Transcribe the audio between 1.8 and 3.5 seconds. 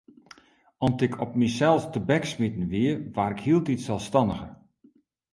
tebeksmiten wie, waard ik